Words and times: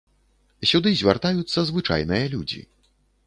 Сюды 0.69 0.93
звяртаюцца 1.01 1.59
звычайныя 1.71 2.25
людзі. 2.35 2.61